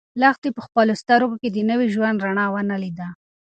لښتې 0.21 0.49
په 0.55 0.61
خپلو 0.67 0.93
سترګو 1.01 1.35
کې 1.41 1.49
د 1.51 1.57
نوي 1.69 1.87
ژوند 1.95 2.23
رڼا 2.25 2.45
ونه 2.51 2.75
لیده. 2.83 3.07